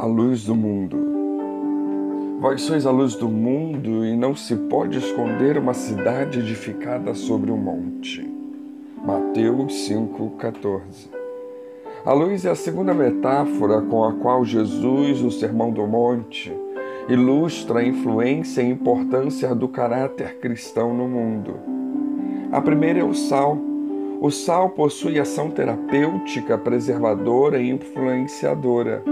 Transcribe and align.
a 0.00 0.06
luz 0.06 0.44
do 0.44 0.54
mundo. 0.54 0.96
Vós 2.40 2.62
sois 2.62 2.86
a 2.86 2.90
luz 2.90 3.14
do 3.16 3.28
mundo 3.28 4.02
e 4.02 4.16
não 4.16 4.34
se 4.34 4.56
pode 4.56 4.96
esconder 4.96 5.58
uma 5.58 5.74
cidade 5.74 6.38
edificada 6.38 7.14
sobre 7.14 7.50
um 7.50 7.56
monte. 7.58 8.26
Mateus 9.04 9.74
5,14 9.90 11.10
A 12.02 12.14
luz 12.14 12.46
é 12.46 12.50
a 12.50 12.54
segunda 12.54 12.94
metáfora 12.94 13.82
com 13.82 14.02
a 14.02 14.14
qual 14.14 14.42
Jesus, 14.42 15.20
o 15.20 15.30
Sermão 15.30 15.70
do 15.70 15.86
Monte, 15.86 16.50
ilustra 17.06 17.80
a 17.80 17.84
influência 17.84 18.62
e 18.62 18.70
importância 18.70 19.54
do 19.54 19.68
caráter 19.68 20.38
cristão 20.38 20.94
no 20.94 21.06
mundo. 21.06 21.56
A 22.50 22.62
primeira 22.62 23.00
é 23.00 23.04
o 23.04 23.12
sal. 23.12 23.58
O 24.18 24.30
sal 24.30 24.70
possui 24.70 25.20
ação 25.20 25.50
terapêutica, 25.50 26.56
preservadora 26.56 27.60
e 27.60 27.68
influenciadora. 27.68 29.04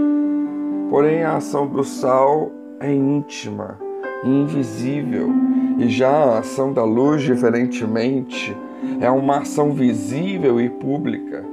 Porém, 0.89 1.23
a 1.23 1.37
ação 1.37 1.67
do 1.67 1.83
sal 1.83 2.51
é 2.79 2.91
íntima 2.93 3.89
invisível, 4.23 5.29
e 5.77 5.87
já 5.87 6.09
a 6.09 6.39
ação 6.39 6.73
da 6.73 6.83
luz, 6.83 7.21
diferentemente, 7.21 8.55
é 8.99 9.09
uma 9.09 9.39
ação 9.39 9.71
visível 9.71 10.59
e 10.59 10.69
pública. 10.69 11.45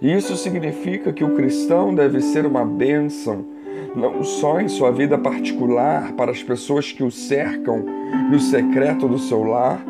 Isso 0.00 0.36
significa 0.36 1.12
que 1.12 1.24
o 1.24 1.34
cristão 1.34 1.94
deve 1.94 2.20
ser 2.20 2.46
uma 2.46 2.64
bênção, 2.64 3.44
não 3.96 4.22
só 4.22 4.60
em 4.60 4.68
sua 4.68 4.92
vida 4.92 5.18
particular 5.18 6.12
para 6.12 6.30
as 6.30 6.42
pessoas 6.42 6.92
que 6.92 7.02
o 7.02 7.10
cercam 7.10 7.84
no 8.30 8.38
secreto 8.38 9.08
do 9.08 9.18
seu 9.18 9.42
lar, 9.42 9.84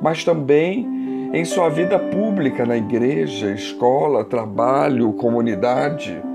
mas 0.00 0.24
também 0.24 0.88
em 1.32 1.44
sua 1.44 1.68
vida 1.68 1.98
pública 1.98 2.64
na 2.64 2.76
igreja, 2.76 3.52
escola, 3.52 4.24
trabalho, 4.24 5.12
comunidade. 5.12 6.29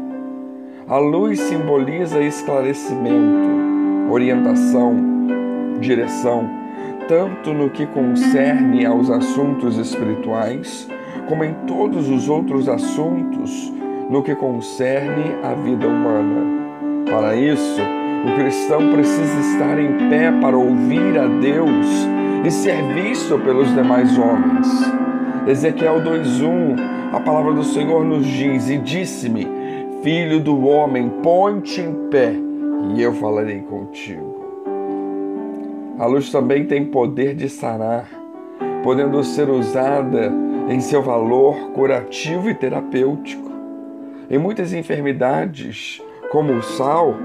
A 0.88 0.98
luz 0.98 1.39
simboliza 1.39 2.21
esclarecimento, 2.21 4.07
orientação, 4.07 4.96
direção, 5.79 6.48
tanto 7.07 7.51
no 7.51 7.71
que 7.71 7.87
concerne 7.87 8.85
aos 8.85 9.10
assuntos 9.10 9.79
espirituais, 9.79 10.87
como 11.27 11.43
em 11.43 11.55
todos 11.65 12.07
os 12.07 12.29
outros 12.29 12.70
assuntos 12.70 13.73
no 14.12 14.21
que 14.21 14.35
concerne 14.35 15.35
à 15.41 15.55
vida 15.55 15.87
humana. 15.87 16.70
Para 17.10 17.35
isso, 17.35 17.82
o 18.23 18.35
cristão 18.35 18.91
precisa 18.91 19.40
estar 19.40 19.79
em 19.79 20.07
pé 20.07 20.32
para 20.40 20.55
ouvir 20.55 21.17
a 21.17 21.26
Deus 21.26 22.07
e 22.45 22.51
ser 22.51 22.84
visto 22.93 23.40
pelos 23.40 23.73
demais 23.73 24.15
homens. 24.20 24.67
Ezequiel 25.48 26.04
2:1, 26.04 26.76
a 27.12 27.20
palavra 27.20 27.54
do 27.54 27.63
Senhor 27.63 28.05
nos 28.05 28.23
diz: 28.23 28.70
"E 28.70 28.77
disse-me: 28.77 29.65
Filho 30.05 30.39
do 30.39 30.67
homem, 30.67 31.09
ponte 31.23 31.81
em 31.81 32.09
pé 32.11 32.31
e 32.93 33.01
eu 33.01 33.11
falarei 33.13 33.61
contigo. 33.61 34.35
A 35.98 36.05
luz 36.05 36.29
também 36.29 36.63
tem 36.63 36.85
poder 36.85 37.34
de 37.34 37.49
sarar, 37.49 38.07
podendo 38.83 39.23
ser 39.23 39.49
usada 39.49 40.31
em 40.70 40.79
seu 40.79 41.01
valor 41.01 41.71
curativo 41.71 42.48
e 42.48 42.53
terapêutico. 42.53 43.51
Em 44.29 44.37
muitas 44.37 44.73
enfermidades, 44.73 45.99
como 46.31 46.53
o 46.53 46.61
sal, 46.61 47.15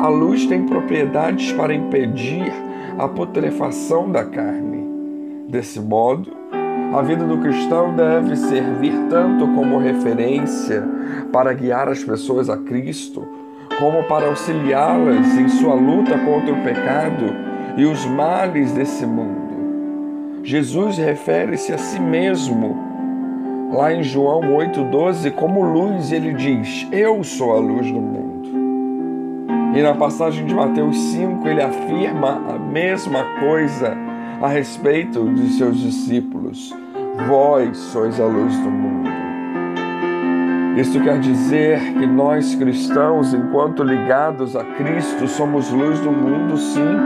a 0.00 0.06
luz 0.06 0.46
tem 0.46 0.64
propriedades 0.64 1.50
para 1.50 1.74
impedir 1.74 2.52
a 2.96 3.08
putrefação 3.08 4.12
da 4.12 4.24
carne. 4.24 4.86
Desse 5.48 5.80
modo, 5.80 6.30
a 6.92 7.02
vida 7.02 7.24
do 7.24 7.38
cristão 7.38 7.94
deve 7.94 8.34
servir 8.34 8.94
tanto 9.10 9.46
como 9.48 9.78
referência 9.78 10.82
para 11.30 11.52
guiar 11.52 11.88
as 11.88 12.02
pessoas 12.02 12.48
a 12.48 12.56
Cristo, 12.56 13.26
como 13.78 14.02
para 14.04 14.26
auxiliá-las 14.26 15.36
em 15.36 15.48
sua 15.48 15.74
luta 15.74 16.18
contra 16.18 16.52
o 16.52 16.62
pecado 16.62 17.26
e 17.76 17.84
os 17.84 18.06
males 18.06 18.72
desse 18.72 19.04
mundo. 19.04 20.42
Jesus 20.42 20.96
refere-se 20.96 21.72
a 21.74 21.78
si 21.78 22.00
mesmo 22.00 22.74
lá 23.70 23.92
em 23.92 24.02
João 24.02 24.40
8,12 24.40 25.30
como 25.32 25.62
luz, 25.62 26.10
ele 26.10 26.32
diz: 26.32 26.88
Eu 26.90 27.22
sou 27.22 27.52
a 27.52 27.58
luz 27.58 27.86
do 27.92 28.00
mundo. 28.00 28.48
E 29.74 29.82
na 29.82 29.94
passagem 29.94 30.46
de 30.46 30.54
Mateus 30.54 30.96
5, 30.96 31.46
ele 31.46 31.62
afirma 31.62 32.42
a 32.48 32.58
mesma 32.58 33.22
coisa 33.38 34.07
a 34.40 34.48
respeito 34.48 35.24
de 35.34 35.48
seus 35.50 35.78
discípulos: 35.78 36.74
Vós 37.26 37.76
sois 37.76 38.20
a 38.20 38.24
luz 38.24 38.56
do 38.58 38.70
mundo. 38.70 39.08
Isso 40.76 41.00
quer 41.00 41.18
dizer 41.18 41.80
que 41.94 42.06
nós 42.06 42.54
cristãos, 42.54 43.34
enquanto 43.34 43.82
ligados 43.82 44.54
a 44.54 44.62
Cristo, 44.64 45.26
somos 45.26 45.70
luz 45.70 45.98
do 46.00 46.12
mundo, 46.12 46.56
sim. 46.56 46.96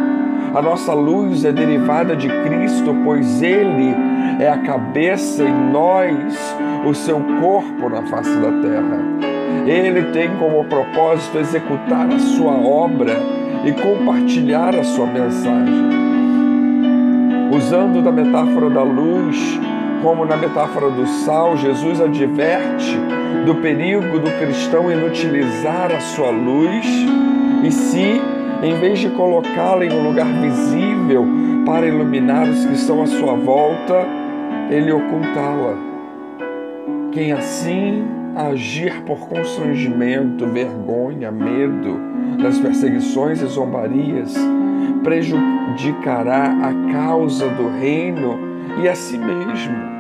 A 0.55 0.61
nossa 0.61 0.93
luz 0.93 1.47
é 1.47 1.53
derivada 1.53 2.15
de 2.15 2.29
Cristo, 2.29 2.95
pois 3.03 3.41
Ele 3.41 3.95
é 4.39 4.51
a 4.51 4.59
cabeça 4.59 5.43
e 5.43 5.51
nós 5.51 6.55
o 6.85 6.93
seu 6.93 7.19
corpo 7.41 7.89
na 7.89 8.03
face 8.03 8.37
da 8.37 8.51
terra. 8.61 8.99
Ele 9.67 10.13
tem 10.13 10.37
como 10.37 10.65
propósito 10.65 11.39
executar 11.39 12.07
a 12.13 12.19
sua 12.19 12.53
obra 12.53 13.17
e 13.65 13.73
compartilhar 13.73 14.75
a 14.75 14.85
sua 14.85 15.07
mensagem 15.07 16.02
usando 17.53 18.03
da 18.03 18.11
metáfora 18.11 18.71
da 18.71 18.83
luz, 18.83 19.61
como 20.03 20.25
na 20.25 20.37
metáfora 20.37 20.91
do 20.91 21.07
sal, 21.07 21.57
Jesus 21.57 22.01
adverte 22.01 22.97
do 23.45 23.57
perigo 23.57 24.19
do 24.19 24.31
cristão 24.39 24.91
inutilizar 24.91 25.93
a 25.93 26.01
sua 26.01 26.31
luz 26.31 26.87
e 27.63 27.71
se, 27.71 28.21
em 28.63 28.75
vez 28.81 29.01
de 29.01 29.11
colocá-la 29.11 29.85
em 29.85 29.93
um 29.93 30.09
lugar 30.09 30.27
visível 30.41 31.27
para 31.67 31.87
iluminar 31.87 32.49
os 32.49 32.65
que 32.65 32.73
estão 32.73 33.03
à 33.03 33.07
sua 33.07 33.35
volta, 33.35 34.07
ele 34.71 34.91
ocultá-la. 34.91 35.77
Quem 37.13 37.33
assim 37.33 38.05
agir 38.35 39.03
por 39.03 39.19
constrangimento, 39.29 40.47
vergonha, 40.47 41.31
medo 41.31 42.01
das 42.43 42.59
perseguições 42.59 43.43
e 43.43 43.47
zombarias, 43.47 44.35
prejudicará 45.03 46.57
a 46.63 46.93
causa 46.93 47.49
do 47.49 47.69
reino 47.69 48.39
e 48.83 48.89
a 48.89 48.95
si 48.95 49.19
mesmo. 49.19 49.93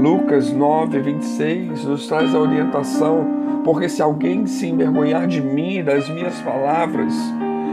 Lucas 0.00 0.52
9, 0.52 1.00
26 1.00 1.84
nos 1.84 2.06
traz 2.06 2.34
a 2.34 2.38
orientação, 2.38 3.26
porque 3.64 3.88
se 3.88 4.00
alguém 4.00 4.46
se 4.46 4.68
envergonhar 4.68 5.26
de 5.26 5.40
mim 5.40 5.78
e 5.78 5.82
das 5.82 6.08
minhas 6.08 6.40
palavras, 6.40 7.12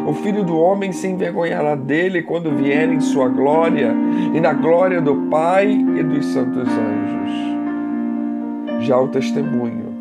o 0.07 0.13
Filho 0.13 0.43
do 0.43 0.57
Homem 0.57 0.91
se 0.91 1.07
envergonhará 1.07 1.75
dele 1.75 2.23
quando 2.23 2.55
vier 2.55 2.89
em 2.89 2.99
sua 2.99 3.27
glória 3.27 3.93
e 4.33 4.39
na 4.39 4.53
glória 4.53 5.01
do 5.01 5.15
Pai 5.29 5.67
e 5.71 6.03
dos 6.03 6.25
santos 6.25 6.67
anjos. 6.67 7.45
Já 8.85 8.99
o 8.99 9.07
testemunho, 9.07 9.93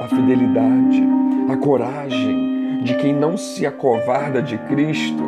a 0.00 0.08
fidelidade, 0.08 1.02
a 1.48 1.56
coragem, 1.56 2.43
de 2.84 2.94
quem 2.96 3.14
não 3.14 3.34
se 3.34 3.66
acovarda 3.66 4.42
de 4.42 4.58
Cristo 4.58 5.24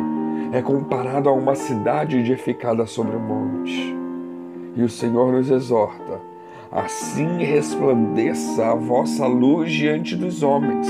é 0.53 0.61
comparado 0.61 1.27
a 1.27 1.33
uma 1.33 1.55
cidade 1.55 2.17
edificada 2.17 2.85
sobre 2.85 3.15
o 3.15 3.19
um 3.19 3.23
monte. 3.23 3.95
E 4.75 4.83
o 4.83 4.87
Senhor 4.87 5.31
nos 5.31 5.49
exorta: 5.49 6.21
assim 6.71 7.43
resplandeça 7.43 8.67
a 8.67 8.75
vossa 8.75 9.25
luz 9.25 9.71
diante 9.71 10.15
dos 10.15 10.43
homens, 10.43 10.87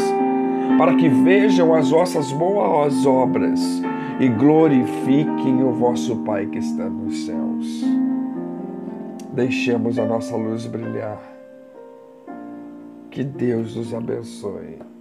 para 0.78 0.94
que 0.96 1.08
vejam 1.08 1.74
as 1.74 1.90
vossas 1.90 2.34
boas 2.34 3.06
obras 3.06 3.82
e 4.20 4.28
glorifiquem 4.28 5.64
o 5.64 5.72
vosso 5.72 6.18
Pai 6.18 6.48
que 6.48 6.58
está 6.58 6.90
nos 6.90 7.26
céus. 7.26 7.86
Deixemos 9.32 9.98
a 9.98 10.06
nossa 10.06 10.36
luz 10.36 10.66
brilhar. 10.66 11.22
Que 13.10 13.24
Deus 13.24 13.76
nos 13.76 13.94
abençoe. 13.94 14.97